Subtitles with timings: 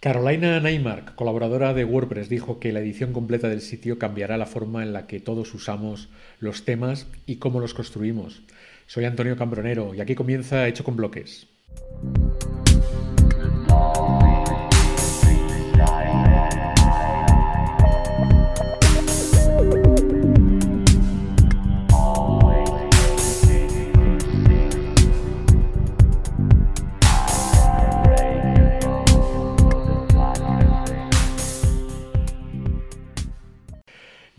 [0.00, 4.82] Carolina Neymark, colaboradora de WordPress, dijo que la edición completa del sitio cambiará la forma
[4.82, 8.40] en la que todos usamos los temas y cómo los construimos.
[8.86, 11.48] Soy Antonio Cambronero y aquí comienza Hecho con Bloques.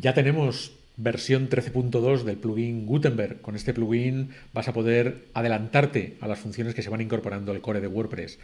[0.02, 3.40] Ya tenemos versión 13.2 del plugin Gutenberg.
[3.42, 7.62] Con este plugin vas a poder adelantarte a las funciones que se van incorporando al
[7.62, 8.40] core de WordPress.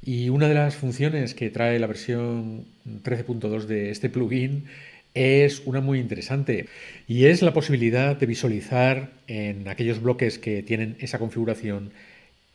[0.00, 4.66] Y una de las funciones que trae la versión 13.2 de este plugin
[5.14, 6.66] es una muy interesante
[7.08, 11.90] y es la posibilidad de visualizar en aquellos bloques que tienen esa configuración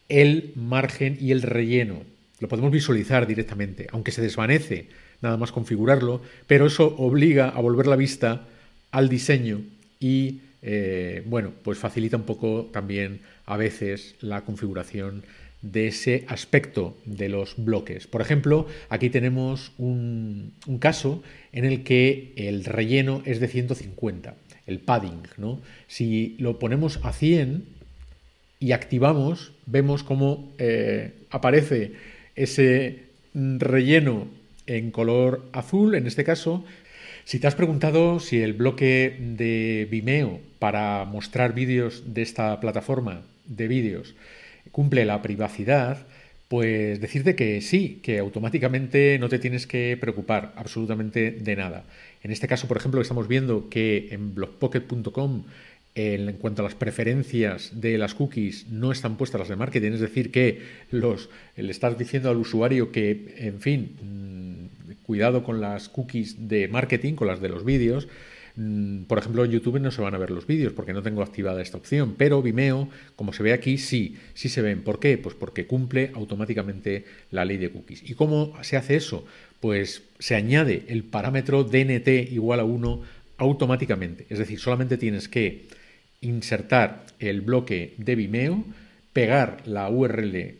[0.08, 2.04] el margen y el relleno.
[2.40, 4.88] Lo podemos visualizar directamente, aunque se desvanece
[5.22, 8.48] nada más configurarlo, pero eso obliga a volver la vista
[8.92, 9.62] al diseño
[10.00, 15.24] y eh, bueno, pues facilita un poco también a veces la configuración
[15.62, 18.08] de ese aspecto de los bloques.
[18.08, 24.36] Por ejemplo, aquí tenemos un, caso en el que el relleno es de 150,
[24.68, 25.24] el padding.
[25.38, 25.60] ¿no?
[25.88, 27.66] Si lo ponemos a 100
[28.60, 31.94] y activamos, vemos cómo eh, aparece
[32.36, 34.28] ese relleno
[34.68, 36.64] en color azul, en este caso.
[37.26, 43.22] Si te has preguntado si el bloque de Vimeo para mostrar vídeos de esta plataforma
[43.46, 44.16] de vídeos
[44.72, 46.06] cumple la privacidad,
[46.48, 51.84] pues decirte que sí, que automáticamente no te tienes que preocupar absolutamente de nada.
[52.24, 55.44] En este caso, por ejemplo, estamos viendo que en blogpocket.com
[55.96, 60.00] en cuanto a las preferencias de las cookies no están puestas las de marketing, es
[60.00, 64.37] decir, que los, le estás diciendo al usuario que, en fin,
[65.08, 68.08] cuidado con las cookies de marketing, con las de los vídeos.
[68.58, 71.24] Mm, por ejemplo, en YouTube no se van a ver los vídeos porque no tengo
[71.24, 74.84] activada esta opción, pero Vimeo, como se ve aquí, sí, sí se ven.
[74.84, 75.18] ¿Por qué?
[75.18, 78.08] Pues porque cumple automáticamente la ley de cookies.
[78.08, 79.26] ¿Y cómo se hace eso?
[79.62, 83.02] Pues se añade el parámetro DNT igual a 1
[83.38, 84.26] automáticamente.
[84.30, 85.68] Es decir, solamente tienes que
[86.20, 88.66] insertar el bloque de Vimeo,
[89.14, 90.56] pegar la URL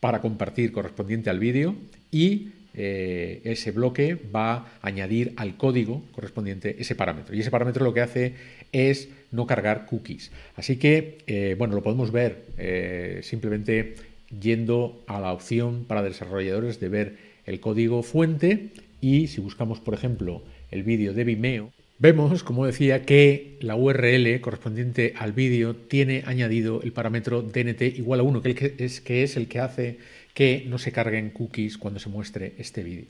[0.00, 1.76] para compartir correspondiente al vídeo
[2.10, 2.48] y
[2.80, 7.34] eh, ese bloque va a añadir al código correspondiente ese parámetro.
[7.34, 8.34] Y ese parámetro lo que hace
[8.70, 10.30] es no cargar cookies.
[10.54, 13.96] Así que, eh, bueno, lo podemos ver eh, simplemente
[14.40, 18.68] yendo a la opción para desarrolladores de ver el código fuente
[19.00, 24.40] y si buscamos, por ejemplo, el vídeo de Vimeo, Vemos, como decía, que la URL
[24.40, 29.36] correspondiente al vídeo tiene añadido el parámetro DNT igual a 1, que es, que es
[29.36, 29.98] el que hace
[30.38, 33.06] que no se carguen cookies cuando se muestre este vídeo.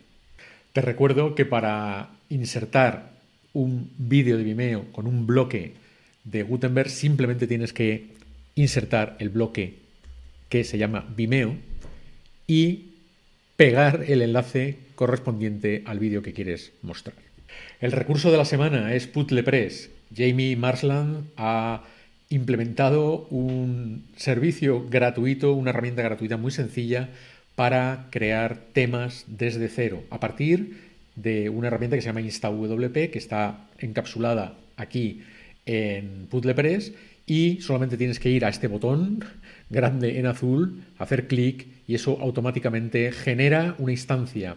[0.73, 3.11] Te recuerdo que para insertar
[3.53, 5.75] un vídeo de Vimeo con un bloque
[6.25, 8.07] de Gutenberg simplemente tienes que
[8.55, 9.75] insertar el bloque
[10.49, 11.55] que se llama Vimeo
[12.47, 12.95] y
[13.59, 17.15] pegar el enlace correspondiente al vídeo que quieres mostrar.
[17.79, 19.91] El recurso de la semana es Putlepress.
[20.17, 21.85] Jamie Marsland ha
[22.31, 27.09] implementado un servicio gratuito, una herramienta gratuita muy sencilla
[27.55, 33.19] para crear temas desde cero, a partir de una herramienta que se llama InstaWP, que
[33.19, 35.23] está encapsulada aquí
[35.67, 36.93] en Putlepress
[37.27, 39.25] y solamente tienes que ir a este botón
[39.71, 44.57] grande en azul, hacer clic y eso automáticamente genera una instancia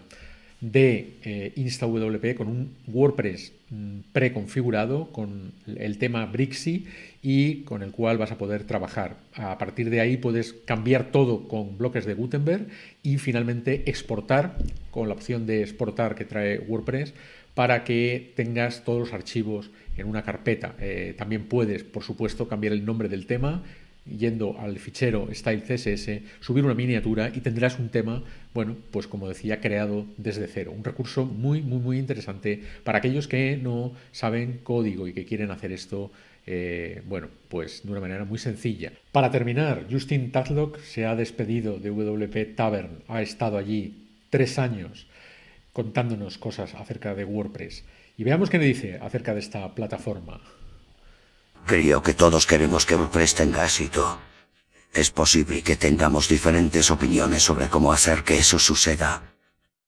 [0.62, 6.86] de eh, InstaWP con un WordPress mm, preconfigurado con el tema Brixie
[7.24, 9.18] y con el cual vas a poder trabajar.
[9.34, 12.68] A partir de ahí puedes cambiar todo con bloques de Gutenberg
[13.02, 14.58] y finalmente exportar
[14.92, 17.14] con la opción de exportar que trae WordPress
[17.56, 20.76] para que tengas todos los archivos en una carpeta.
[20.80, 23.64] Eh, también puedes, por supuesto, cambiar el nombre del tema
[24.06, 28.24] yendo al fichero style CSS, subir una miniatura y tendrás un tema,
[28.54, 30.74] bueno, pues como decía, creado desde cero.
[30.76, 35.52] Un recurso muy, muy, muy interesante para aquellos que no saben código y que quieren
[35.52, 36.12] hacer esto,
[36.48, 38.92] eh, bueno, pues de una manera muy sencilla.
[39.12, 45.08] Para terminar, Justin Tadlock se ha despedido de WP Tavern, ha estado allí tres años
[45.74, 47.86] contándonos cosas acerca de WordPress.
[48.18, 50.42] Y veamos qué me dice acerca de esta plataforma.
[51.66, 54.20] Creo que todos queremos que WordPress tenga éxito.
[54.94, 59.24] Es posible que tengamos diferentes opiniones sobre cómo hacer que eso suceda.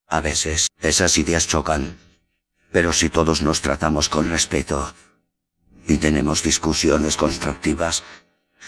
[0.07, 1.97] A veces, esas ideas chocan.
[2.71, 4.93] Pero si todos nos tratamos con respeto
[5.87, 8.03] y tenemos discusiones constructivas,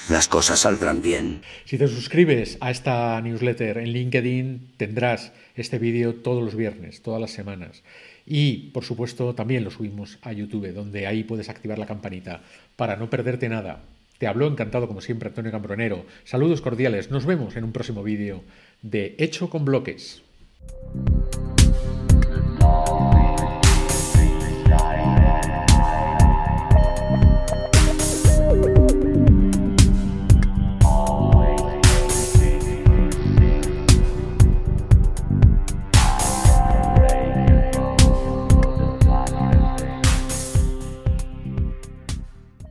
[0.09, 1.41] las cosas saldrán bien.
[1.65, 7.21] Si te suscribes a esta newsletter en LinkedIn, tendrás este vídeo todos los viernes, todas
[7.21, 7.83] las semanas.
[8.25, 12.41] Y, por supuesto, también lo subimos a YouTube, donde ahí puedes activar la campanita
[12.75, 13.83] para no perderte nada.
[14.17, 16.05] Te hablo encantado, como siempre, Antonio Cambronero.
[16.23, 17.11] Saludos cordiales.
[17.11, 18.43] Nos vemos en un próximo vídeo
[18.81, 20.21] de Hecho con Bloques.